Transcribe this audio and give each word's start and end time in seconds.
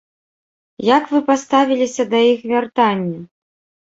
Як 0.97 1.03
вы 1.11 1.19
паставіліся 1.27 2.03
да 2.13 2.21
іх 2.31 2.41
вяртання? 2.53 3.21